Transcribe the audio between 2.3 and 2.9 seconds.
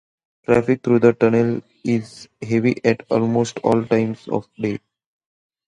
heavy